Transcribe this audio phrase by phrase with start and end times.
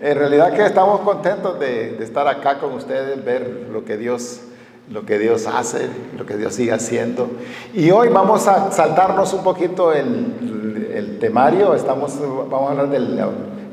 [0.00, 4.40] En realidad que estamos contentos de, estar acá con ustedes, ver lo que Dios
[4.88, 7.28] lo que Dios hace, lo que Dios sigue haciendo.
[7.74, 12.16] Y hoy vamos a saltarnos un poquito el, el temario, estamos,
[12.48, 13.18] vamos a hablar del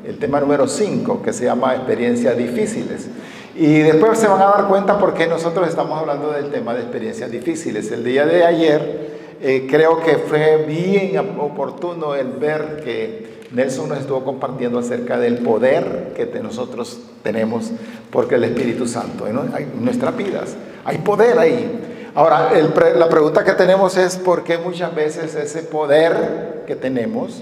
[0.05, 3.07] el tema número 5, que se llama experiencias difíciles.
[3.55, 6.81] Y después se van a dar cuenta por qué nosotros estamos hablando del tema de
[6.81, 7.91] experiencias difíciles.
[7.91, 13.99] El día de ayer eh, creo que fue bien oportuno el ver que Nelson nos
[13.99, 17.71] estuvo compartiendo acerca del poder que nosotros tenemos
[18.11, 19.39] porque el Espíritu Santo en
[19.83, 20.55] nuestras vidas.
[20.83, 22.11] Hay poder ahí.
[22.15, 22.51] Ahora,
[22.95, 27.41] la pregunta que tenemos es por qué muchas veces ese poder que tenemos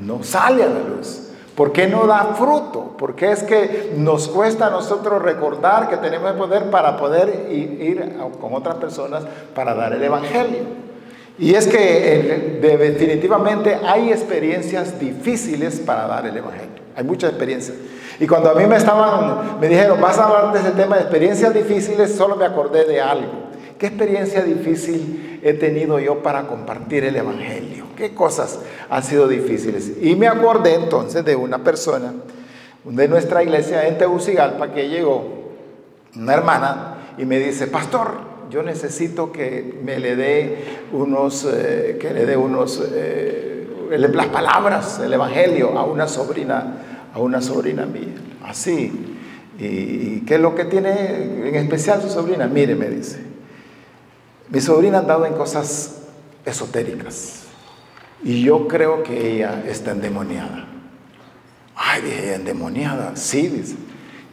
[0.00, 1.28] no sale a la luz.
[1.54, 2.94] ¿Por qué no da fruto?
[2.98, 8.16] Porque es que nos cuesta a nosotros recordar que tenemos el poder para poder ir,
[8.40, 10.91] con otras personas para dar el Evangelio.
[11.38, 16.82] Y es que definitivamente hay experiencias difíciles para dar el Evangelio.
[16.94, 17.76] Hay muchas experiencias.
[18.20, 21.02] Y cuando a mí me estaban, me dijeron, vas a hablar de ese tema de
[21.02, 23.50] experiencias difíciles, solo me acordé de algo.
[23.78, 27.86] ¿Qué experiencia difícil he tenido yo para compartir el Evangelio?
[27.96, 29.92] ¿Qué cosas han sido difíciles?
[30.00, 32.12] Y me acordé entonces de una persona
[32.84, 35.24] de nuestra iglesia en Tegucigalpa que llegó,
[36.14, 42.12] una hermana, y me dice, pastor, yo necesito que me le dé unos, eh, que
[42.12, 48.14] le dé unos, eh, las palabras, el Evangelio a una sobrina, a una sobrina mía.
[48.44, 49.16] Así.
[49.58, 52.46] ¿Y qué es lo que tiene en especial su sobrina?
[52.46, 53.20] Mire, me dice,
[54.50, 56.02] mi sobrina ha andado en cosas
[56.44, 57.44] esotéricas
[58.22, 60.66] y yo creo que ella está endemoniada.
[61.74, 63.76] Ay, dije, endemoniada, sí, dice.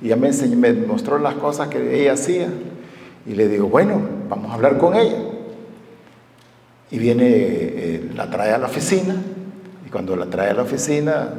[0.02, 2.50] Y ella me, enseñó, me mostró las cosas que ella hacía.
[3.30, 5.20] Y le digo, bueno, vamos a hablar con ella.
[6.90, 9.16] Y viene, eh, la trae a la oficina.
[9.86, 11.30] Y cuando la trae a la oficina,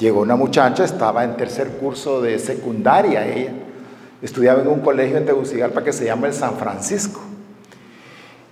[0.00, 3.52] llegó una muchacha, estaba en tercer curso de secundaria ella.
[4.20, 7.20] Estudiaba en un colegio en Tegucigalpa que se llama el San Francisco.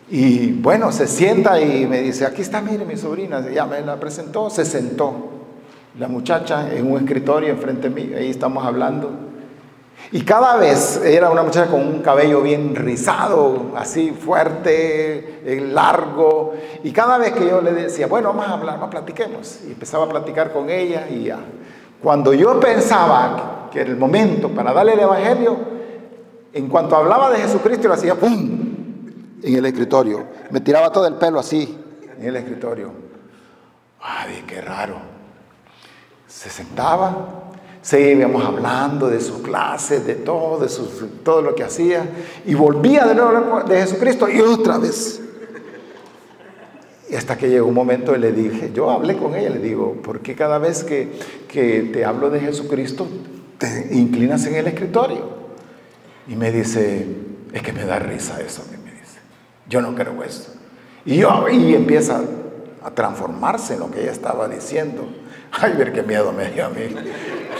[0.08, 3.98] Y bueno, se sienta y me dice, aquí está, mire mi sobrina, ya me la
[3.98, 5.28] presentó, se sentó.
[5.98, 9.29] La muchacha en un escritorio enfrente de mí, ahí estamos hablando.
[10.12, 16.54] Y cada vez era una muchacha con un cabello bien rizado, así fuerte, eh, largo.
[16.82, 19.60] Y cada vez que yo le decía, bueno, vamos a hablar, vamos, platiquemos.
[19.68, 21.38] Y empezaba a platicar con ella y ya.
[22.02, 25.56] Cuando yo pensaba que era el momento para darle el Evangelio,
[26.52, 28.70] en cuanto hablaba de Jesucristo, lo hacía ¡pum!
[29.42, 30.24] en el escritorio.
[30.50, 31.78] Me tiraba todo el pelo así
[32.18, 32.90] en el escritorio.
[34.00, 34.96] Ay, qué raro.
[36.26, 37.39] Se sentaba,
[37.82, 40.68] Seguíamos hablando de sus clases, de todo, de
[41.24, 42.06] todo lo que hacía.
[42.44, 45.20] Y volvía de nuevo de Jesucristo y otra vez.
[47.08, 49.94] Y hasta que llegó un momento y le dije, yo hablé con ella, le digo,
[49.94, 51.10] ¿por qué cada vez que,
[51.48, 53.08] que te hablo de Jesucristo
[53.58, 55.40] te inclinas en el escritorio?
[56.28, 57.06] Y me dice,
[57.52, 59.18] es que me da risa eso, me dice.
[59.68, 60.54] Yo no creo eso.
[61.04, 62.22] Y, yo, y empieza
[62.82, 65.08] a transformarse en lo que ella estaba diciendo.
[65.52, 66.82] Ay, ver qué miedo me dio a mí.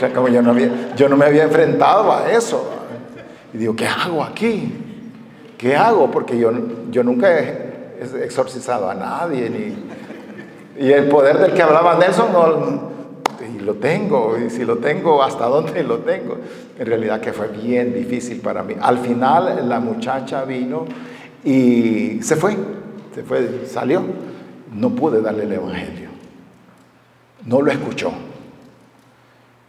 [0.01, 2.67] Sea, como yo no, había, yo no me había enfrentado a eso.
[3.53, 4.73] Y digo, ¿qué hago aquí?
[5.59, 6.09] ¿Qué hago?
[6.09, 6.51] Porque yo,
[6.89, 9.47] yo nunca he exorcizado a nadie.
[9.47, 12.91] Ni, y el poder del que hablaba Nelson, no,
[13.47, 14.39] y lo tengo.
[14.43, 16.37] Y si lo tengo, ¿hasta dónde lo tengo?
[16.79, 18.73] En realidad que fue bien difícil para mí.
[18.81, 20.85] Al final la muchacha vino
[21.43, 22.57] y se fue.
[23.13, 24.01] Se fue, salió.
[24.73, 26.11] No pude darle el Evangelio
[27.45, 28.11] no lo escuchó.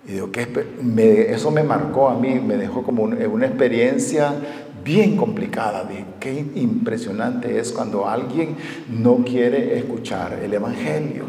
[0.07, 4.35] Y digo, eso me marcó a mí, me dejó como una experiencia
[4.83, 5.85] bien complicada.
[5.85, 8.57] De qué impresionante es cuando alguien
[8.89, 11.25] no quiere escuchar el Evangelio.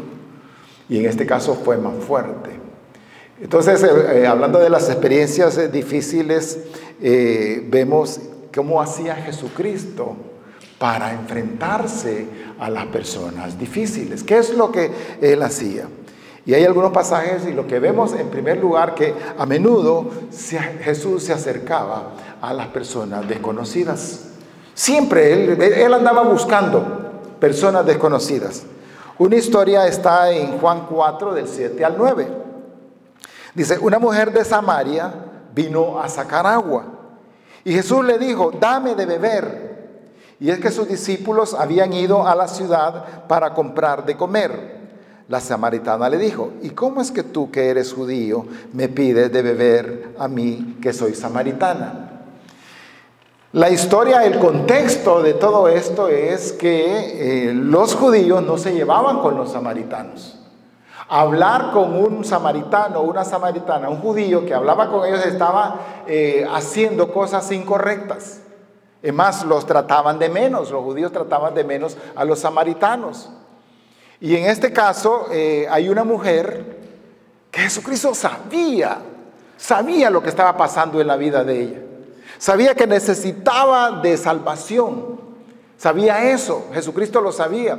[0.88, 2.50] Y en este caso fue más fuerte.
[3.40, 6.58] Entonces, eh, eh, hablando de las experiencias eh, difíciles,
[7.00, 8.20] vemos
[8.54, 10.16] cómo hacía Jesucristo
[10.78, 12.26] para enfrentarse
[12.58, 14.22] a las personas difíciles.
[14.22, 15.86] ¿Qué es lo que él hacía?
[16.46, 20.10] Y hay algunos pasajes y lo que vemos en primer lugar que a menudo
[20.82, 24.26] Jesús se acercaba a las personas desconocidas.
[24.74, 26.84] Siempre él, él andaba buscando
[27.40, 28.64] personas desconocidas.
[29.16, 32.28] Una historia está en Juan 4 del 7 al 9.
[33.54, 35.14] Dice, una mujer de Samaria
[35.54, 36.84] vino a sacar agua.
[37.62, 39.74] Y Jesús le dijo, dame de beber.
[40.40, 44.73] Y es que sus discípulos habían ido a la ciudad para comprar de comer.
[45.28, 49.42] La samaritana le dijo, ¿y cómo es que tú que eres judío me pides de
[49.42, 52.10] beber a mí que soy samaritana?
[53.52, 59.20] La historia, el contexto de todo esto es que eh, los judíos no se llevaban
[59.20, 60.40] con los samaritanos.
[61.08, 67.12] Hablar con un samaritano, una samaritana, un judío que hablaba con ellos estaba eh, haciendo
[67.12, 68.40] cosas incorrectas.
[69.00, 73.30] Es más, los trataban de menos, los judíos trataban de menos a los samaritanos.
[74.24, 76.64] Y en este caso eh, hay una mujer
[77.50, 79.02] que Jesucristo sabía,
[79.58, 81.82] sabía lo que estaba pasando en la vida de ella.
[82.38, 85.20] Sabía que necesitaba de salvación.
[85.76, 87.78] Sabía eso, Jesucristo lo sabía.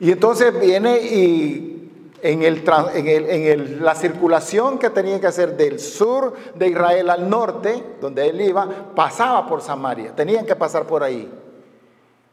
[0.00, 1.90] Y entonces viene y
[2.22, 2.64] en, el,
[2.94, 8.40] en, la circulación que tenía que hacer del sur de Israel al norte, donde él
[8.40, 10.16] iba, pasaba por Samaria.
[10.16, 11.30] Tenían que pasar por ahí.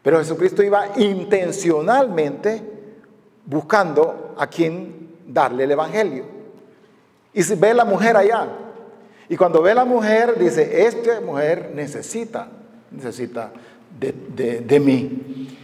[0.02, 2.79] Pero Jesucristo iba intencionalmente
[3.50, 6.24] buscando a quien darle el Evangelio.
[7.34, 8.48] Y ve la mujer allá.
[9.28, 12.48] Y cuando ve la mujer, dice, esta mujer necesita,
[12.92, 13.52] necesita
[14.00, 15.58] de, de mí.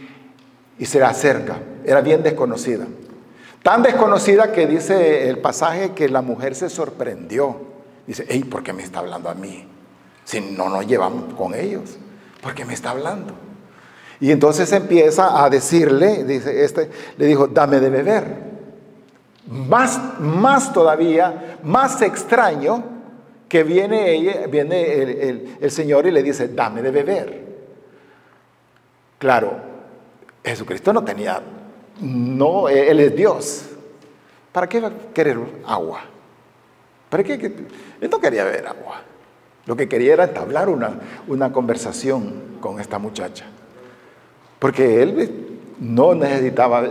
[0.78, 1.58] Y se acerca.
[1.84, 2.86] Era bien desconocida.
[3.62, 7.56] Tan desconocida que dice el pasaje que la mujer se sorprendió.
[8.06, 9.66] Dice, hey, ¿por qué me está hablando a mí?
[10.24, 11.98] Si no nos llevamos con ellos,
[12.40, 13.34] ¿por qué me está hablando?
[14.20, 18.24] Y entonces empieza a decirle, dice, este, le dijo, dame de beber.
[19.46, 22.82] Más, más todavía, más extraño
[23.48, 27.46] que viene, ella, viene el, Señor y le dice, dame de beber.
[29.18, 29.52] Claro,
[30.44, 31.40] Jesucristo no tenía
[32.00, 33.64] no, Él es Dios.
[34.52, 34.82] ¿Para qué
[35.14, 36.00] querer agua?
[37.08, 37.34] ¿Para qué?
[37.34, 39.02] Él no quería beber agua.
[39.66, 43.46] Lo que quería era entablar una conversación con esta muchacha.
[44.58, 45.46] Porque él
[45.78, 46.84] no necesitaba,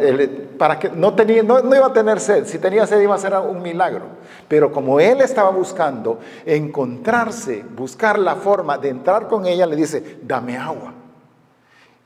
[0.57, 3.17] para que, no, tenía, no, no, iba a tener sed, si tenía sed iba a
[3.17, 4.05] ser un milagro.
[4.47, 10.19] Pero como él estaba buscando encontrarse, buscar la forma de entrar con ella, le dice,
[10.21, 10.93] dame agua.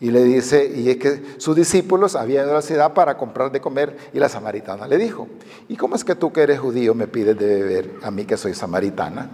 [0.01, 3.51] Y le dice, y es que sus discípulos habían ido a la ciudad para comprar
[3.51, 5.27] de comer y la samaritana le dijo,
[5.67, 8.37] ¿y cómo es que tú que eres judío me pides de beber a mí que
[8.37, 9.29] soy samaritana?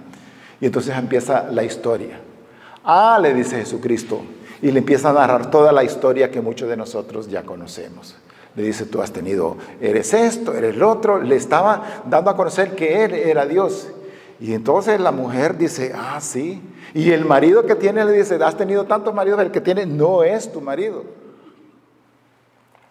[0.59, 2.19] Y entonces empieza la historia.
[2.83, 4.23] Ah, le dice Jesucristo,
[4.65, 8.15] y le empieza a narrar toda la historia que muchos de nosotros ya conocemos.
[8.55, 11.21] Le dice, tú has tenido, eres esto, eres lo otro.
[11.21, 13.89] Le estaba dando a conocer que él era Dios.
[14.39, 16.63] Y entonces la mujer dice, ah, sí.
[16.95, 20.23] Y el marido que tiene le dice, has tenido tantos maridos, el que tiene no
[20.23, 21.03] es tu marido.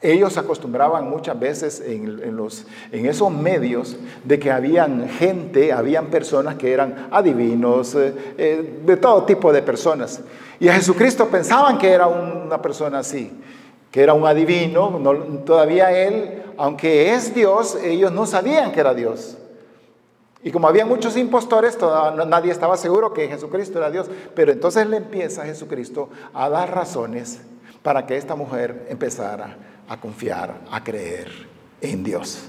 [0.00, 6.54] Ellos acostumbraban muchas veces en, los, en esos medios de que habían gente, habían personas
[6.54, 10.22] que eran adivinos, eh, eh, de todo tipo de personas.
[10.64, 13.30] Y a Jesucristo pensaban que era una persona así,
[13.90, 14.98] que era un adivino.
[15.44, 19.36] todavía él, aunque es Dios, ellos no sabían que era Dios.
[20.42, 21.76] Y como había muchos impostores,
[22.28, 24.06] nadie estaba seguro que Jesucristo era Dios.
[24.34, 27.42] Pero entonces le empieza a Jesucristo a dar razones
[27.82, 31.28] para que esta mujer empezara a confiar, a creer
[31.82, 32.48] en Dios.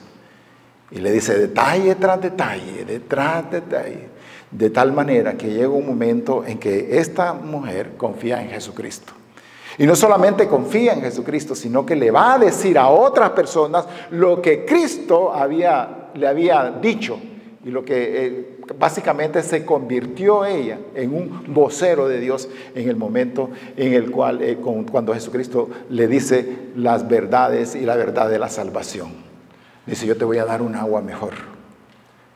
[0.90, 4.08] Y le dice detalle tras detalle, detrás detalle,
[4.52, 9.14] de tal manera que llega un momento en que esta mujer confía en Jesucristo.
[9.78, 13.86] Y no solamente confía en Jesucristo, sino que le va a decir a otras personas
[14.12, 17.20] lo que Cristo había, le había dicho
[17.66, 22.96] y lo que eh, básicamente se convirtió ella en un vocero de Dios en el
[22.96, 28.40] momento en el cual, eh, cuando Jesucristo le dice las verdades y la verdad de
[28.40, 29.10] la salvación.
[29.86, 31.34] Dice, yo te voy a dar un agua mejor.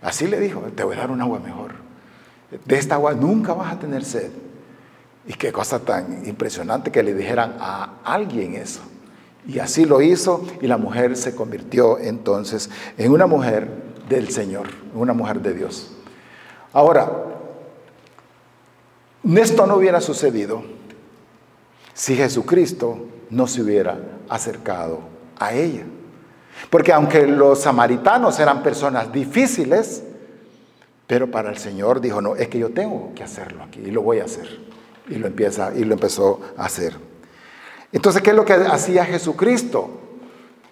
[0.02, 1.69] Así le dijo, te voy a dar un agua mejor.
[2.66, 4.32] De esta agua nunca vas a tener sed.
[5.28, 8.82] Y qué cosa tan impresionante que le dijeran a alguien eso.
[9.48, 13.68] Y así lo hizo y la mujer se convirtió entonces en una mujer
[14.10, 15.92] del Señor, una mujer de Dios.
[16.74, 17.12] Ahora,
[19.24, 20.64] esto no hubiera sucedido
[21.94, 25.02] si Jesucristo no se hubiera acercado
[25.38, 25.84] a ella.
[26.70, 30.04] Porque aunque los samaritanos eran personas difíciles,
[31.10, 34.04] pero para el Señor dijo, no, es que yo tengo que hacerlo aquí y lo
[34.04, 34.48] voy a hacer.
[35.08, 36.94] Y lo, empieza, y lo empezó a hacer.
[37.92, 39.90] Entonces, ¿qué es lo que hacía Jesucristo?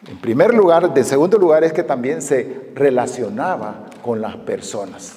[0.06, 5.15] En primer lugar, de segundo lugar es que también se relacionaba con las personas.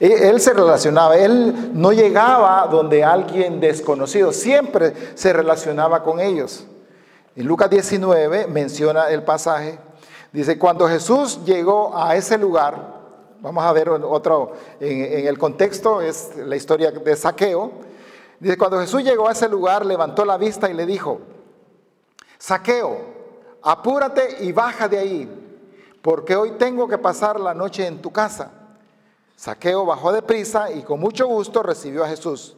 [0.00, 6.66] E, él se relacionaba, él no llegaba donde alguien desconocido, siempre se relacionaba con ellos.
[7.36, 9.78] En Lucas 19 menciona el pasaje,
[10.30, 12.97] dice, cuando Jesús llegó a ese lugar,
[13.40, 17.70] vamos a ver otro, en, el contexto es la historia de Saqueo,
[18.40, 21.20] dice, cuando Jesús llegó a ese lugar, levantó la vista y le dijo,
[22.38, 22.98] Saqueo,
[23.62, 25.28] apúrate y baja de ahí,
[26.02, 28.52] porque hoy tengo que pasar la noche en tu casa.
[29.36, 32.56] Saqueo bajó de prisa y con mucho gusto recibió a Jesús.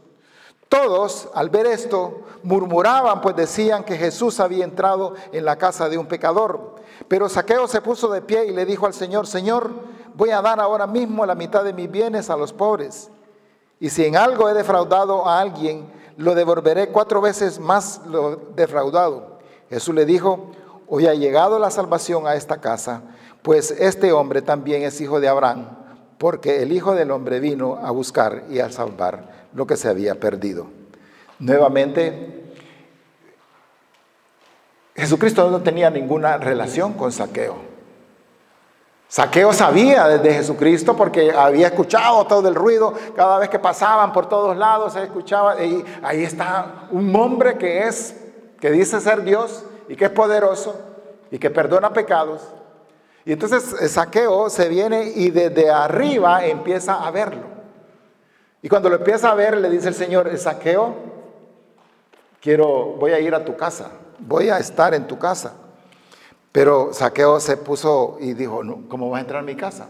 [0.70, 5.98] Todos, al ver esto, murmuraban, pues decían que Jesús había entrado en la casa de
[5.98, 6.76] un pecador.
[7.08, 9.72] Pero Saqueo se puso de pie y le dijo al Señor, Señor,
[10.14, 13.10] voy a dar ahora mismo la mitad de mis bienes a los pobres.
[13.78, 19.38] Y si en algo he defraudado a alguien, lo devolveré cuatro veces más lo defraudado.
[19.70, 20.50] Jesús le dijo,
[20.88, 23.02] hoy ha llegado la salvación a esta casa,
[23.42, 25.68] pues este hombre también es hijo de Abraham,
[26.18, 30.20] porque el Hijo del Hombre vino a buscar y a salvar lo que se había
[30.20, 30.66] perdido.
[31.38, 32.52] Nuevamente,
[34.94, 37.69] Jesucristo no tenía ninguna relación con Saqueo.
[39.10, 44.28] Saqueo sabía desde Jesucristo porque había escuchado todo el ruido, cada vez que pasaban por
[44.28, 48.14] todos lados se escuchaba y ahí está un hombre que es
[48.60, 50.76] que dice ser Dios y que es poderoso
[51.28, 52.40] y que perdona pecados.
[53.24, 57.48] Y entonces eh, Saqueo se viene y desde arriba empieza a verlo.
[58.62, 60.94] Y cuando lo empieza a ver, le dice el Señor, saqueo,
[62.40, 63.90] quiero, voy a ir a tu casa,
[64.20, 65.54] voy a estar en tu casa.
[66.52, 69.88] Pero Saqueo se puso y dijo, no, ¿cómo vas a entrar a mi casa?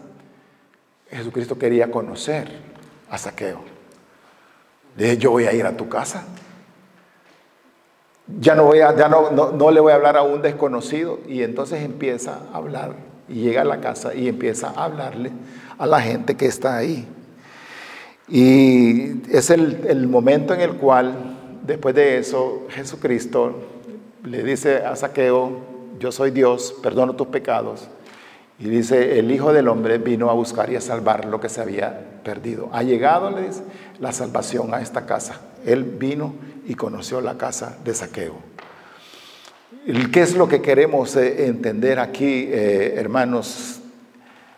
[1.09, 2.51] Jesucristo quería conocer
[3.09, 3.61] a Saqueo.
[4.95, 6.25] Le dije, yo voy a ir a tu casa.
[8.39, 11.19] Ya no, voy a, ya no, no le voy a hablar a un desconocido.
[11.27, 12.95] Y entonces empieza a hablar
[13.27, 15.31] y llega a la casa y empieza a hablarle
[15.77, 17.07] a la gente que está ahí.
[18.27, 23.55] Y es el, momento en el cual, después de eso, Jesucristo
[24.23, 27.87] le dice a Saqueo, yo soy Dios, perdono tus pecados.
[28.59, 31.61] Y dice, el Hijo del Hombre vino a buscar y a salvar lo que se
[31.61, 32.69] había perdido.
[32.73, 33.63] Ha llegado, le dice,
[33.99, 35.41] la salvación a esta casa.
[35.65, 36.35] Él vino
[36.67, 38.35] y conoció la casa de Saqueo.
[40.11, 43.81] ¿Qué es lo que queremos eh, entender aquí, eh, hermanos?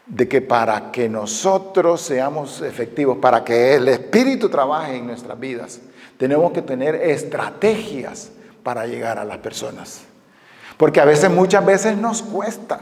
[0.06, 5.80] de que para que nosotros seamos efectivos, para que el Espíritu trabaje en nuestras vidas,
[6.18, 8.32] tenemos que tener estrategias
[8.64, 10.02] para llegar a las personas.
[10.78, 12.80] Porque a veces, muchas veces nos cuesta.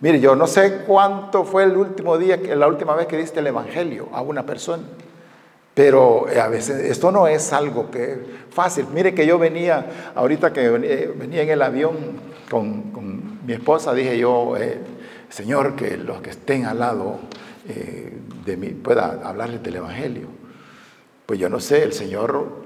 [0.00, 3.46] Mire, yo no sé cuánto fue el último día, la última vez que diste el
[3.46, 4.82] Evangelio a una persona.
[5.76, 8.18] Pero eh, a veces esto no es algo que
[8.50, 8.86] fácil.
[8.94, 11.96] Mire que yo venía, ahorita que venía, en el avión
[12.50, 14.80] con, mi esposa, dije yo, eh,
[15.28, 17.18] Señor, que los que estén al lado
[17.68, 20.28] eh, de mí pueda hablarles del Evangelio.
[21.26, 22.65] Pues yo no sé, el Señor,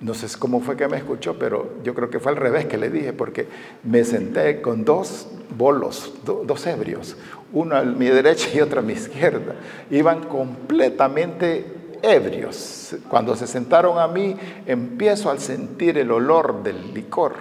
[0.00, 2.76] no sé cómo fue que me escuchó, pero yo creo que fue al revés que
[2.76, 3.46] le dije, porque
[3.82, 7.16] me senté con dos bolos, dos ebrios,
[7.52, 9.54] uno a mi derecha y otro a mi izquierda.
[9.90, 11.64] Iban completamente
[12.02, 12.96] ebrios.
[13.08, 14.36] Cuando se sentaron a mí,
[14.66, 17.34] empiezo a sentir el olor del licor.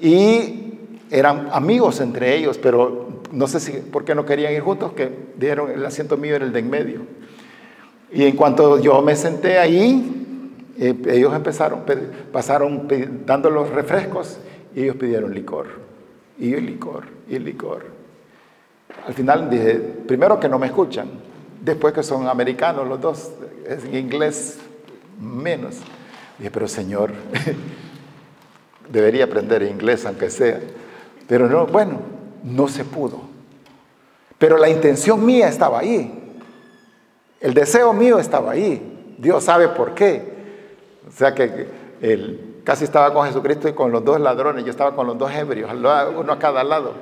[0.00, 0.78] Y
[1.10, 5.10] eran amigos entre ellos, pero no sé si por qué no querían ir juntos, que
[5.36, 7.00] dieron el asiento mío era el de en medio.
[8.12, 10.19] Y en cuanto yo me senté ahí,
[10.80, 11.84] eh, ellos empezaron,
[12.32, 12.88] pasaron
[13.26, 14.38] dando los refrescos
[14.74, 15.66] y ellos pidieron licor.
[16.38, 17.84] Y licor, y licor.
[19.06, 21.10] Al final dije, primero que no me escuchan,
[21.60, 23.30] después que son americanos los dos,
[23.68, 24.58] es en inglés
[25.20, 25.76] menos.
[26.38, 27.12] Dije, pero Señor,
[28.90, 30.60] debería aprender inglés aunque sea.
[31.28, 32.00] Pero no, bueno,
[32.42, 33.20] no se pudo.
[34.38, 36.38] Pero la intención mía estaba ahí.
[37.38, 39.14] El deseo mío estaba ahí.
[39.18, 40.39] Dios sabe por qué.
[41.08, 41.68] O sea que
[42.00, 44.64] él casi estaba con Jesucristo y con los dos ladrones.
[44.64, 46.94] Yo estaba con los dos ebrios, uno a cada lado.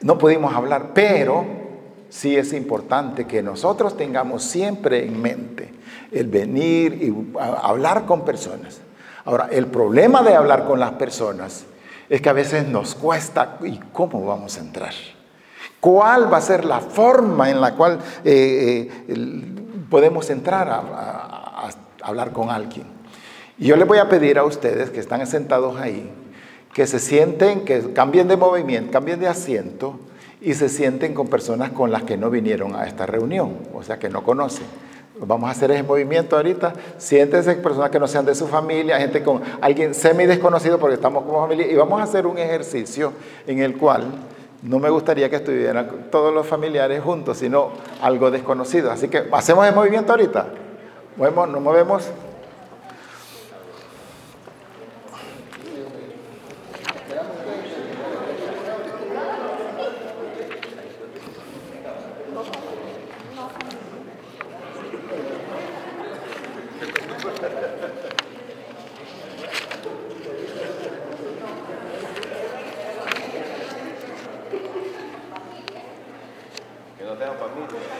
[0.00, 1.44] No pudimos hablar, pero
[2.08, 5.72] sí es importante que nosotros tengamos siempre en mente
[6.12, 8.80] el venir y hablar con personas.
[9.24, 11.64] Ahora, el problema de hablar con las personas
[12.08, 14.92] es que a veces nos cuesta, ¿y cómo vamos a entrar?
[15.80, 19.54] ¿Cuál va a ser la forma en la cual eh, eh,
[19.90, 21.45] podemos entrar a,
[22.08, 22.84] hablar con alguien?
[23.58, 26.10] Y yo les voy a pedir a ustedes que están sentados ahí,
[26.74, 29.98] que se sienten, que cambien de movimiento, cambien de asiento
[30.40, 33.98] y se sienten con personas con las que no vinieron a esta reunión, o sea,
[33.98, 34.66] que no conocen.
[35.18, 36.74] Vamos a hacer ese movimiento ahorita.
[36.98, 41.24] Siéntense personas que no sean de su familia, gente con alguien semi desconocido porque estamos
[41.24, 41.66] como familia.
[41.66, 43.14] Y vamos a hacer un ejercicio
[43.46, 44.04] en el cual
[44.62, 47.70] no me gustaría que estuvieran todos los familiares juntos, sino
[48.02, 48.90] algo desconocido.
[48.90, 50.48] Así que hacemos el movimiento ahorita.
[51.48, 52.10] Nos movemos.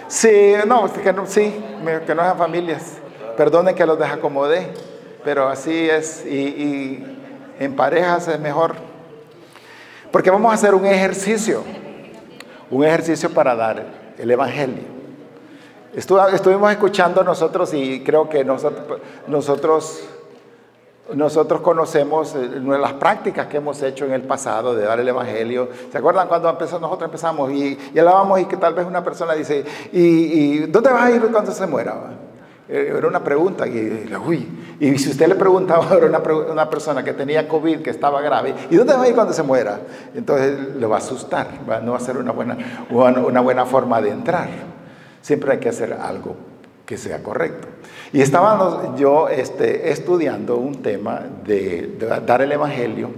[0.09, 1.63] Sí, no, que no, sí,
[2.07, 3.06] que no sean familias.
[3.37, 4.69] Perdonen que los desacomodé,
[5.25, 7.05] pero así es, y,
[7.59, 8.75] en parejas es mejor.
[10.11, 11.63] Porque vamos a hacer un ejercicio,
[12.71, 13.85] un ejercicio para dar
[14.19, 14.97] el Evangelio.
[15.95, 19.01] Estuvimos escuchando nosotros y creo que nosotros,
[21.15, 25.71] nosotros, conocemos eh, las prácticas que hemos hecho en el pasado de dar el Evangelio.
[25.91, 29.65] ¿Se acuerdan cuando nosotros empezamos y, y hablábamos y que tal vez una persona dice,
[29.93, 31.95] ¿y, y dónde vas a ir cuando se muera?
[32.69, 34.49] Eh, era una pregunta y, uy,
[34.81, 38.55] y si usted le preguntaba a una, una, persona que tenía COVID, que estaba grave,
[38.71, 39.81] ¿y dónde va a ir cuando se muera?
[40.15, 41.49] Entonces le va a asustar,
[41.83, 42.57] no va a ser una buena,
[42.91, 44.49] una buena forma de entrar.
[45.23, 46.37] Siempre hay que hacer algo
[46.85, 47.69] que sea correcto.
[48.13, 53.11] Y estábamos yo este, estudiando un tema de, dar el Evangelio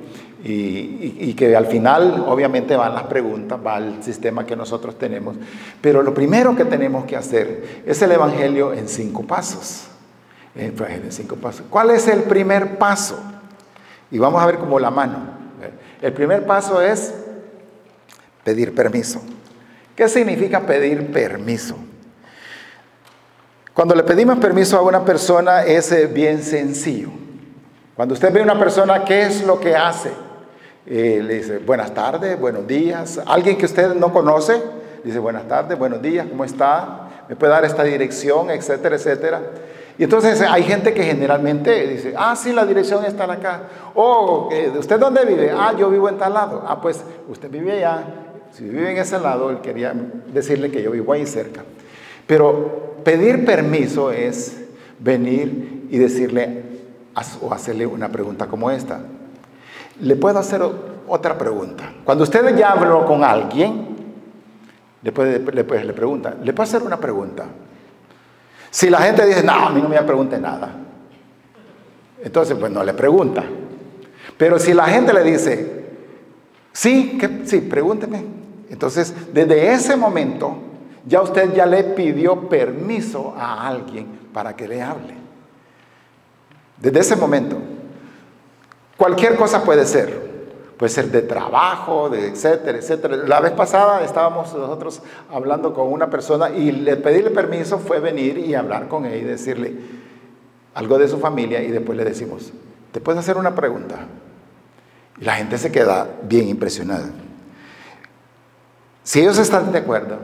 [0.45, 5.37] y, que al final obviamente van las preguntas, va el sistema que nosotros tenemos.
[5.80, 9.88] Pero lo primero que tenemos que hacer es el Evangelio en cinco pasos.
[10.54, 11.64] El Evangelio en cinco pasos.
[11.68, 13.18] ¿Cuál es el primer paso?
[14.11, 15.38] Y vamos a ver como la mano.
[16.00, 17.12] El primer paso es
[18.45, 19.21] pedir permiso.
[19.97, 21.76] ¿Qué significa pedir permiso?
[23.75, 27.11] Cuando le pedimos permiso a una persona es bien sencillo.
[27.97, 30.12] Cuando usted ve a una persona, ¿qué es lo que hace?
[30.90, 33.21] Eh, le dice buenas tardes, buenos días.
[33.26, 34.59] Alguien que usted no conoce,
[35.04, 37.26] dice buenas tardes, buenos días, ¿cómo está?
[37.28, 39.42] ¿Me puede dar esta dirección, etcétera, etcétera?
[39.99, 43.64] Y entonces hay gente que generalmente dice, ah, sí, la dirección está acá.
[43.95, 45.50] O, eh, ¿usted dónde vive?
[45.54, 46.64] Ah, yo vivo en tal lado.
[46.66, 48.04] Ah, pues usted vive allá.
[48.52, 49.92] Si vive en ese lado, él quería
[50.33, 51.64] decirle que yo vivo ahí cerca.
[52.26, 54.59] Pero pedir permiso es
[54.99, 56.62] venir y decirle
[57.42, 59.00] o hacerle una pregunta como esta.
[60.00, 60.62] Le puedo hacer
[61.07, 61.93] otra pregunta.
[62.05, 63.97] Cuando usted ya habló con alguien,
[65.02, 67.47] después le, le pregunta, ¿le puedo hacer una pregunta?
[68.71, 70.71] Si la gente dice, no, a mí no me pregunte nada,
[72.23, 73.45] entonces pues no le pregunta.
[74.37, 75.85] Pero si la gente le dice,
[76.73, 78.25] sí, que, sí, pregúnteme.
[78.71, 80.57] Entonces, desde ese momento,
[81.07, 85.14] ya usted ya le pidió permiso a alguien para que le hable.
[86.76, 87.56] Desde ese momento,
[88.99, 90.28] cualquier cosa puede ser.
[90.76, 93.17] Puede ser de trabajo, de etcétera, etcétera.
[93.17, 98.39] La vez pasada estábamos nosotros hablando con una persona y le pedirle permiso fue venir
[98.39, 99.75] y hablar con ella y decirle
[100.75, 102.52] algo de su familia y después le decimos,
[102.93, 104.06] ¿te puedes hacer una pregunta?
[105.21, 107.06] Y la gente se queda bien impresionada.
[109.02, 110.19] Si ellos están de acuerdo,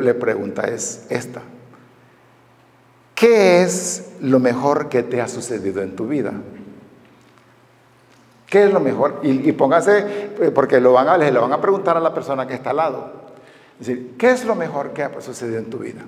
[0.00, 1.42] la pregunta es esta.
[3.14, 6.32] ¿Qué es lo mejor que te ha sucedido en tu vida?
[8.50, 9.20] ¿Qué es lo mejor?
[9.22, 12.54] Y, póngase, eh, porque lo van a, le van a preguntar a la persona que
[12.54, 13.12] está al lado.
[13.80, 16.02] Es decir, ¿qué es lo mejor que ha sucedido en tu vida?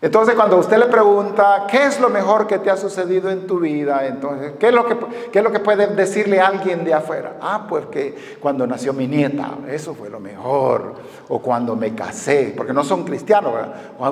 [0.00, 3.58] Entonces, cuando usted le pregunta, ¿qué es lo mejor que te ha sucedido en tu
[3.58, 4.06] vida?
[4.06, 4.96] Entonces, ¿qué es lo que,
[5.32, 7.32] qué es lo que puede decirle alguien de afuera?
[7.40, 10.94] Ah, pues que cuando nació mi nieta, eso fue lo mejor.
[11.26, 13.52] O cuando me casé, porque no son cristianos,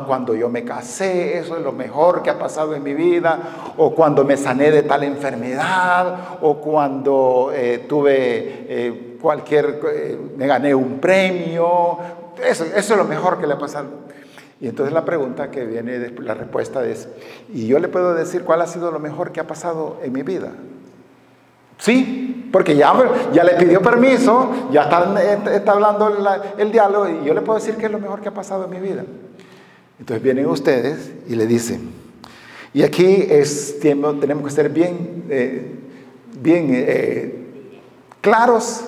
[0.09, 3.39] cuando yo me casé, eso es lo mejor que ha pasado en mi vida.
[3.77, 6.39] O cuando me sané de tal enfermedad.
[6.43, 11.97] O cuando eh, tuve eh, cualquier, eh, me gané un premio.
[12.45, 14.07] Eso, eso es lo mejor que le ha pasado.
[14.61, 17.09] Y entonces la pregunta que viene, la respuesta es,
[17.53, 20.23] ¿y yo le puedo decir cuál ha sido lo mejor que ha pasado en mi
[20.23, 20.53] vida?
[21.79, 22.95] Sí, porque ya,
[23.35, 26.11] ya le pidió permiso, ya está, está hablando
[26.57, 28.71] el diálogo y yo le puedo decir qué es lo mejor que ha pasado en
[28.71, 29.05] mi vida.
[29.99, 31.91] Entonces vienen ustedes y le dicen,
[32.73, 35.75] y aquí es, tenemos que ser bien, eh,
[36.41, 37.47] bien eh,
[38.21, 38.85] claros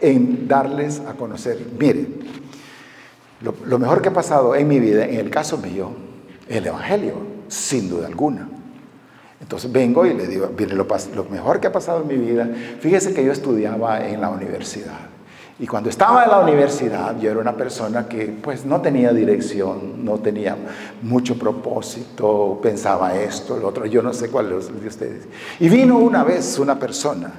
[0.00, 1.58] en darles a conocer.
[1.78, 2.18] Miren,
[3.40, 5.90] lo, mejor que ha pasado en mi vida, en el caso mío,
[6.48, 7.14] es el Evangelio,
[7.48, 8.48] sin duda alguna.
[9.40, 12.48] Entonces vengo y le digo, lo, lo, mejor que ha pasado en mi vida.
[12.80, 14.98] Fíjese que yo estudiaba en la universidad.
[15.60, 20.04] Y cuando estaba en la universidad, yo era una persona que pues no tenía dirección,
[20.04, 20.56] no tenía
[21.02, 25.24] mucho propósito, pensaba esto, lo otro, yo no sé cuál de ustedes.
[25.58, 27.32] Y vino una vez una persona,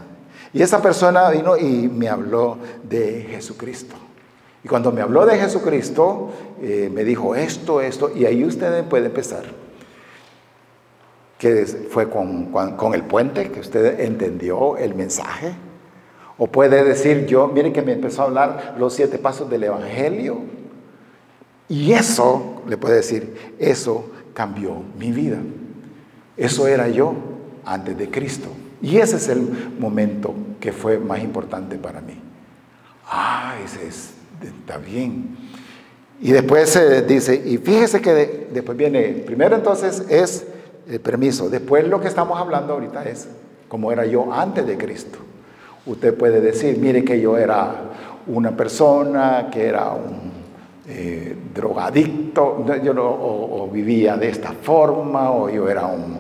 [0.52, 3.96] y esa persona vino y me habló de Jesucristo.
[4.64, 6.30] Y cuando me habló de Jesucristo,
[6.62, 9.44] eh, me dijo esto, esto, y ahí usted puede empezar.
[11.38, 15.54] Que fue con, con, el puente, que usted entendió el mensaje.
[16.38, 20.40] O puede decir yo, miren que me empezó a hablar los siete pasos del Evangelio.
[21.70, 25.38] Y eso, le puede decir, eso cambió mi vida.
[26.36, 27.14] Eso era yo
[27.64, 28.50] antes de Cristo.
[28.82, 32.20] Y ese es el momento que fue más importante para mí.
[33.06, 35.38] Ah, ese es está bien.
[36.22, 40.46] Y después se dice, y fíjese que después viene, primero entonces es
[40.90, 41.50] el permiso.
[41.50, 43.28] Después lo que estamos hablando ahorita es
[43.68, 45.20] cómo era yo antes de Cristo.
[45.86, 47.74] Usted puede decir, mire que yo era
[48.28, 50.30] una persona que era un
[50.90, 56.20] eh, drogadicto, yo o, vivía de esta forma, o yo era un,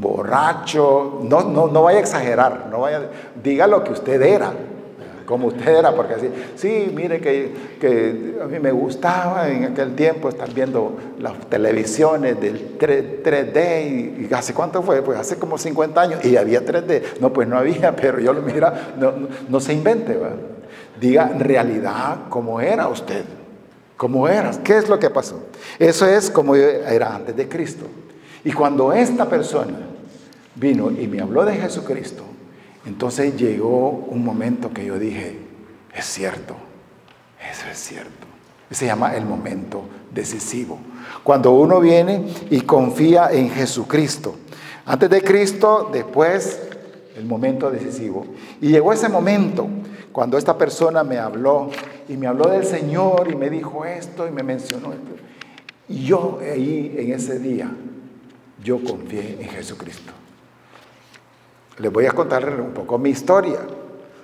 [0.00, 1.20] borracho.
[1.24, 3.02] No, no, no vaya a exagerar, no vaya,
[3.42, 4.52] diga lo que usted era
[5.26, 9.94] como usted era, porque así, sí, mire que, que, a mí me gustaba en aquel
[9.94, 15.58] tiempo estar viendo las televisiones del 3, d y, hace cuánto fue, pues hace como
[15.58, 19.12] 50 años y había 3D, no, pues no había, pero yo lo mira, no,
[19.48, 20.30] no, se invente, ¿va?
[21.00, 23.24] diga en realidad cómo era usted,
[23.96, 25.42] cómo era, qué es lo que pasó.
[25.78, 27.86] Eso es como era antes de Cristo.
[28.44, 29.76] Y cuando esta persona
[30.54, 32.22] vino y me habló de Jesucristo,
[32.86, 35.38] entonces llegó un momento que yo dije,
[35.94, 36.54] es cierto,
[37.52, 38.26] eso es cierto.
[38.70, 40.78] Se llama el momento decisivo.
[41.22, 44.36] Cuando uno viene y confía en Jesucristo.
[44.84, 46.60] Antes de Cristo, después
[47.16, 48.26] el momento decisivo.
[48.60, 49.66] Y llegó ese momento
[50.12, 51.70] cuando esta persona me habló
[52.08, 55.16] y me habló del Señor y me dijo esto y me mencionó esto.
[55.88, 57.70] Y yo ahí en ese día,
[58.62, 60.12] yo confié en Jesucristo.
[61.78, 63.58] Les voy a contar un poco mi historia.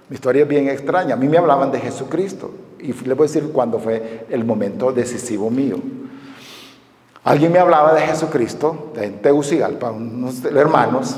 [0.08, 1.14] Mi historia es bien extraña.
[1.14, 4.92] A mí me hablaban de Jesucristo y les voy a decir cuándo fue el momento
[4.92, 5.76] decisivo mío.
[7.24, 11.16] Alguien me hablaba de Jesucristo en Tegucigalpa, unos hermanos.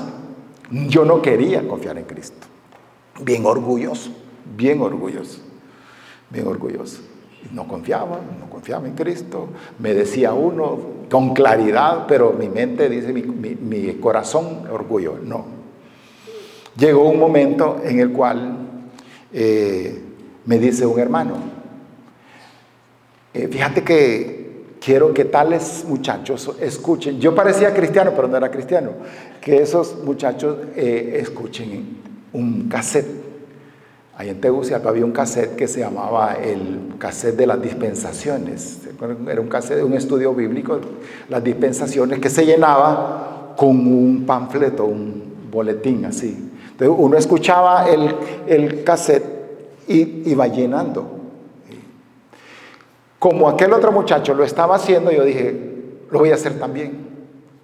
[0.70, 2.46] Yo no quería confiar en Cristo.
[3.22, 4.10] Bien orgulloso,
[4.56, 5.40] bien orgulloso,
[6.30, 7.00] bien orgulloso.
[7.52, 9.48] No confiaba, no confiaba en Cristo.
[9.78, 10.78] Me decía uno
[11.10, 15.16] con claridad, pero mi mente dice, mi, mi corazón, orgullo.
[15.22, 15.53] No,
[16.76, 18.56] Llegó un momento en el cual
[19.32, 20.02] eh,
[20.44, 21.36] me dice un hermano,
[23.32, 24.44] eh, fíjate que
[24.84, 28.90] quiero que tales muchachos escuchen, yo parecía cristiano, pero no era cristiano,
[29.40, 31.98] que esos muchachos eh, escuchen
[32.32, 33.22] un cassette.
[34.16, 38.80] Ahí en Tegucigalpa había un cassette que se llamaba el cassette de las dispensaciones.
[39.28, 40.80] Era un cassette de un estudio bíblico,
[41.28, 46.52] las dispensaciones, que se llenaba con un panfleto, un boletín así.
[46.74, 48.12] Entonces uno escuchaba el,
[48.48, 49.24] el cassette
[49.86, 51.06] y iba llenando.
[53.20, 55.56] Como aquel otro muchacho lo estaba haciendo, yo dije,
[56.10, 57.06] lo voy a hacer también.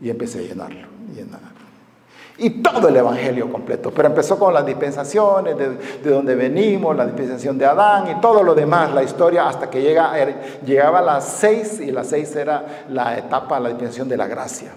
[0.01, 0.87] Y empecé a llenarlo,
[2.39, 3.91] Y todo el Evangelio completo.
[3.91, 5.71] Pero empezó con las dispensaciones, de,
[6.03, 9.83] de donde venimos, la dispensación de Adán y todo lo demás, la historia, hasta que
[9.83, 10.15] llega,
[10.65, 14.71] llegaba a las seis, y las seis era la etapa, la dispensación de la gracia.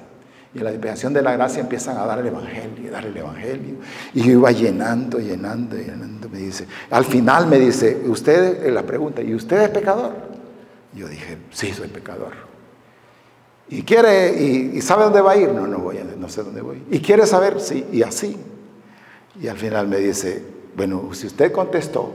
[0.53, 3.75] Y en la dispensación de la gracia empiezan a dar el Evangelio, dar el Evangelio.
[4.13, 6.29] Y yo iba llenando, llenando, llenando.
[6.29, 10.13] Me dice, al final me dice, usted, eh, la pregunta, ¿y usted es pecador?
[10.93, 12.33] Yo dije, sí, soy pecador.
[13.69, 15.49] ¿Y quiere, y, sabe dónde va a ir?
[15.49, 16.83] No, no voy, no sé dónde voy.
[16.91, 17.59] ¿Y quiere saber?
[17.59, 18.37] Sí, y así.
[19.41, 20.43] Y al final me dice,
[20.75, 22.13] bueno, si usted contestó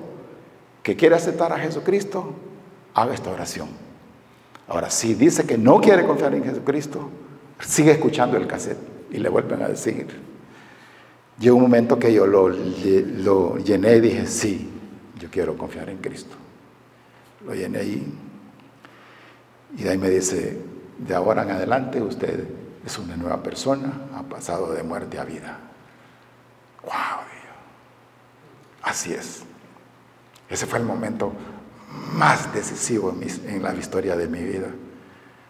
[0.83, 2.33] que quiere aceptar a Jesucristo,
[2.95, 3.69] haga esta oración.
[4.69, 7.09] Ahora, si dice que no quiere confiar en Jesucristo,
[7.61, 8.79] sigue escuchando el cassette
[9.11, 10.07] y le vuelven a decir.
[11.39, 14.69] Llegó un momento que yo lo, llené y dije, sí,
[15.19, 16.35] yo quiero confiar en Cristo.
[17.47, 18.15] Lo llené ahí.
[19.77, 20.59] Y de ahí me dice,
[20.99, 22.45] de ahora en adelante usted
[22.85, 25.59] es una nueva persona, ha pasado de muerte a vida.
[26.83, 27.29] ¡Wow!
[28.83, 29.43] Así es.
[30.49, 31.33] Ese fue el momento
[32.15, 34.69] más decisivo en, en la historia de mi vida.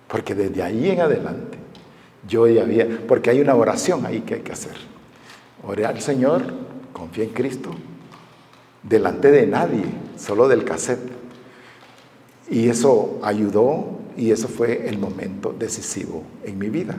[0.09, 1.59] Porque desde ahí en adelante
[2.27, 4.77] yo ya había, porque hay una oración ahí que hay que hacer.
[5.63, 6.43] Oré al Señor,
[6.93, 7.71] confía en Cristo,
[8.83, 9.85] delante de nadie,
[10.17, 11.11] solo del cassette.
[12.51, 16.97] Y eso ayudó y eso fue el momento decisivo en mi vida.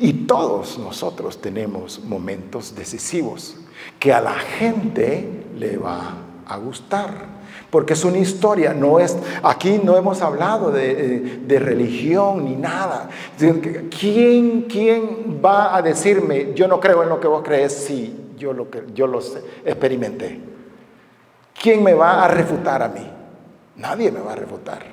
[0.00, 3.56] Y todos nosotros tenemos momentos decisivos
[3.98, 7.34] que a la gente le va a gustar
[7.74, 13.08] porque es una historia, no es, aquí no hemos hablado de, religión ni nada.
[13.36, 17.72] ¿Quién, ¿Quién va a decirme, yo no creo en lo que vos crees?
[17.72, 19.18] Sí, yo lo, yo lo
[19.64, 20.40] experimenté.
[21.60, 23.10] ¿Quién me va a refutar a mí?
[23.74, 24.84] Nadie me va a refutar.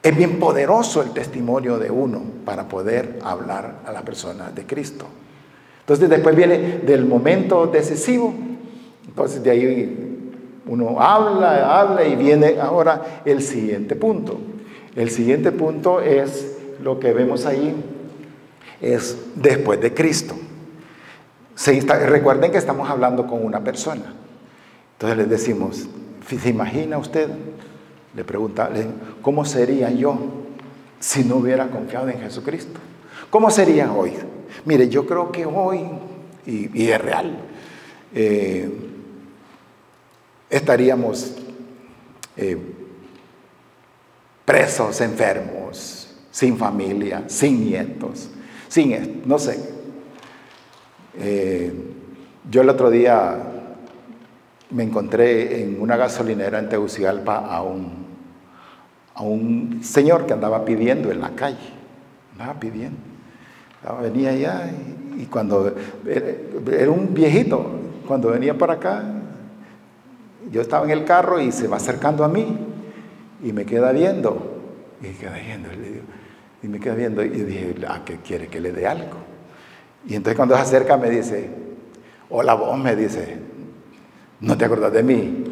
[0.00, 5.06] Es bien poderoso el testimonio de uno para poder hablar a la persona de Cristo.
[5.80, 8.32] Entonces después viene del momento decisivo.
[9.18, 10.22] Entonces de ahí
[10.68, 14.38] uno habla, habla y viene ahora el siguiente punto.
[14.94, 17.74] El siguiente punto es lo que vemos ahí,
[18.80, 20.36] es después de Cristo.
[22.06, 24.14] recuerden que estamos hablando con una persona.
[24.92, 25.88] Entonces les decimos,
[26.40, 27.28] ¿se imagina usted?
[28.14, 28.70] Le pregunta,
[29.20, 30.16] ¿cómo sería yo
[31.00, 32.78] si no hubiera confiado en Jesucristo?
[33.30, 34.12] ¿Cómo sería hoy?
[34.64, 35.80] Mire, yo creo que hoy,
[36.46, 37.36] y, es real,
[38.14, 38.84] eh,
[40.50, 41.34] estaríamos
[42.36, 42.56] eh,
[44.44, 48.30] presos, enfermos, sin familia, sin nietos,
[48.68, 49.58] sin, no sé.
[51.18, 51.72] Eh,
[52.50, 53.36] yo el otro día
[54.70, 58.06] me encontré en una gasolinera en Tegucigalpa a un,
[59.14, 61.72] a un señor que andaba pidiendo en la calle,
[62.32, 62.98] andaba pidiendo.
[64.02, 64.70] venía allá
[65.16, 65.74] y, cuando
[66.06, 67.70] era un viejito,
[68.06, 69.17] cuando venía para acá,
[70.50, 72.58] yo estaba en el carro y se va acercando a mí
[73.42, 74.56] y me queda viendo.
[75.00, 75.68] Y queda viendo,
[76.62, 79.18] y, me queda viendo y dije, ah, ¿qué quiere que le dé algo?
[80.06, 81.48] Y entonces cuando se acerca me dice,
[82.30, 83.38] hola vos, me dice,
[84.40, 85.44] ¿no te acuerdas de mí?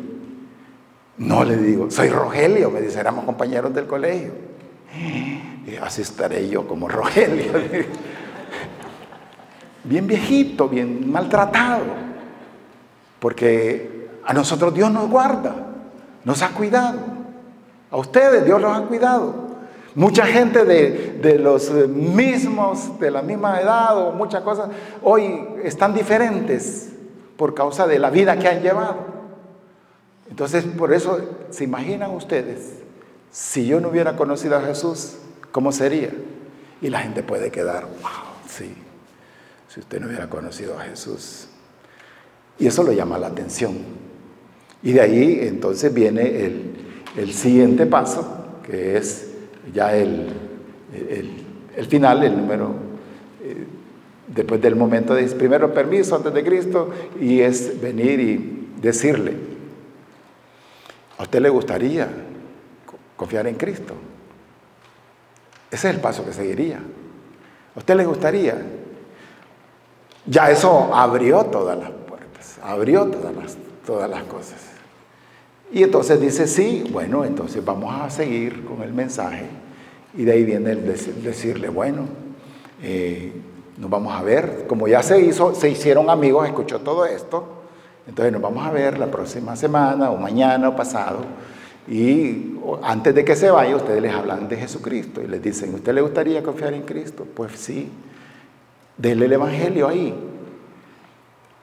[1.18, 4.32] No le digo, soy Rogelio, me dice, éramos compañeros del colegio.
[5.66, 7.52] Y así estaré yo como Rogelio.
[9.84, 11.84] Bien viejito, bien maltratado.
[13.20, 13.95] Porque
[14.26, 15.54] a nosotros Dios nos guarda,
[16.24, 16.98] nos ha cuidado.
[17.90, 19.46] A ustedes Dios los ha cuidado.
[19.94, 24.68] Mucha gente de, de, los mismos, de la misma edad o muchas cosas,
[25.02, 26.90] hoy están diferentes
[27.36, 28.96] por causa de la vida que han llevado.
[30.28, 32.74] Entonces, por eso, ¿se imaginan ustedes?
[33.30, 35.16] Si yo no hubiera conocido a Jesús,
[35.52, 36.10] ¿cómo sería?
[36.82, 38.10] Y la gente puede quedar, wow,
[38.46, 38.74] sí,
[39.68, 41.48] si usted no hubiera conocido a Jesús.
[42.58, 44.05] Y eso lo llama la atención.
[44.86, 46.46] Y de ahí entonces viene
[47.16, 49.32] el, siguiente paso, que es
[49.74, 50.28] ya el,
[51.76, 52.72] el final, el número
[54.28, 59.34] después del momento de primero permiso antes de Cristo y es venir y decirle,
[61.18, 62.08] ¿a usted le gustaría
[63.16, 63.92] confiar en Cristo?
[65.68, 66.78] Ese es el paso que seguiría.
[67.74, 68.56] ¿A usted le gustaría?
[70.26, 74.75] Ya eso abrió todas las puertas, abrió todas las, todas las cosas.
[75.72, 79.46] Y entonces dice, sí, bueno, entonces vamos a seguir con el mensaje.
[80.16, 80.86] Y de ahí viene el
[81.22, 82.02] decirle, bueno,
[82.82, 83.32] eh,
[83.76, 87.44] nos vamos a ver, como ya se hizo, se hicieron amigos, escuchó todo esto,
[88.06, 91.18] entonces nos vamos a ver la próxima semana o mañana o pasado.
[91.88, 95.92] Y antes de que se vaya, ustedes les hablan de Jesucristo y les dicen, ¿usted
[95.92, 97.26] le gustaría confiar en Cristo?
[97.34, 97.90] Pues sí,
[98.96, 100.14] denle el Evangelio ahí.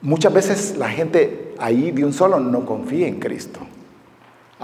[0.00, 3.60] Muchas veces la gente ahí de un solo no confía en Cristo.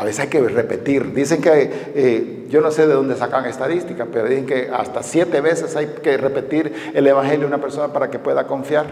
[0.00, 1.12] A veces hay que repetir.
[1.12, 5.42] Dicen que, eh, yo no sé de dónde sacan estadísticas, pero dicen que hasta siete
[5.42, 8.86] veces hay que repetir el Evangelio a una persona para que pueda confiar,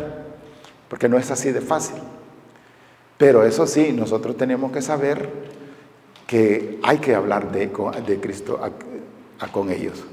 [0.87, 1.97] porque no es así de fácil.
[3.16, 5.31] Pero eso sí, nosotros tenemos que saber
[6.27, 7.71] que hay que hablar de,
[8.21, 8.61] Cristo
[9.51, 10.05] con ellos.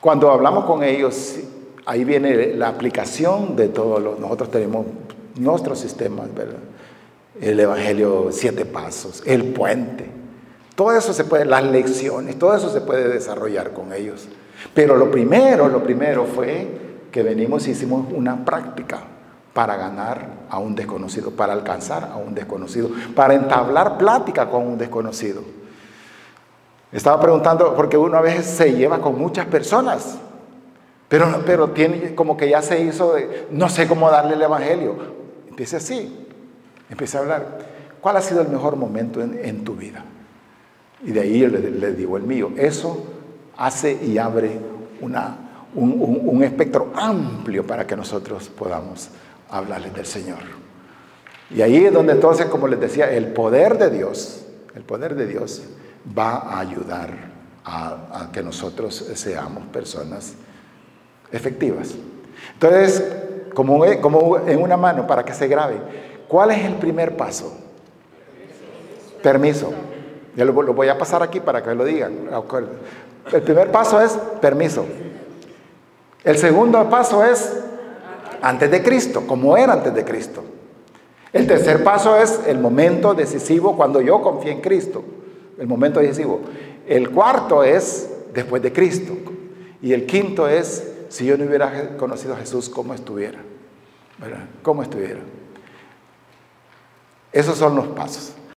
[0.00, 1.36] Cuando hablamos con ellos,
[1.84, 4.86] ahí viene la aplicación de todos los, nosotros tenemos
[5.36, 6.71] nuestros sistemas, ¿verdad?
[7.42, 10.08] El Evangelio siete pasos, el puente.
[10.76, 14.28] Todo eso se puede, las lecciones, todo eso se puede desarrollar con ellos.
[14.74, 16.68] Pero lo primero, lo primero fue
[17.10, 19.00] que venimos y hicimos una práctica
[19.52, 24.78] para ganar a un desconocido, para alcanzar a un desconocido, para entablar plática con un
[24.78, 25.42] desconocido.
[26.92, 30.16] Estaba preguntando, porque uno a veces se lleva con muchas personas,
[31.08, 34.94] pero, pero tiene como que ya se hizo, de, no sé cómo darle el Evangelio.
[35.48, 36.21] Empieza así,
[36.92, 37.58] Empecé a hablar,
[38.02, 40.04] ¿cuál ha sido el mejor momento en, tu vida?
[41.02, 42.50] Y de ahí le, digo el mío.
[42.54, 43.06] Eso
[43.56, 44.60] hace y abre
[45.00, 45.38] una,
[45.74, 49.08] un, espectro amplio para que nosotros podamos
[49.48, 50.40] hablarles del Señor.
[51.48, 55.26] Y ahí es donde entonces, como les decía, el poder de Dios, el poder de
[55.26, 55.62] Dios
[56.06, 57.08] va a ayudar
[57.64, 60.34] a, que nosotros seamos personas
[61.30, 61.94] efectivas.
[62.52, 63.02] Entonces,
[63.54, 67.52] como, como en una mano, para que se grabe, ¿Cuál es el primer paso?
[69.22, 69.70] Permiso.
[70.34, 72.30] Ya lo, voy a pasar aquí para que lo digan.
[73.30, 74.86] El primer paso es permiso.
[76.24, 77.52] El segundo paso es
[78.40, 80.42] antes de Cristo, como era antes de Cristo.
[81.34, 85.04] El tercer paso es el momento decisivo cuando yo confié en Cristo.
[85.58, 86.40] El momento decisivo.
[86.88, 89.12] El cuarto es después de Cristo.
[89.82, 93.40] Y el quinto es si yo no hubiera conocido a Jesús, ¿cómo estuviera?
[94.62, 95.20] ¿Cómo estuviera?
[97.32, 98.32] Esos son los pasos.